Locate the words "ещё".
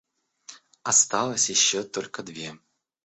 1.51-1.83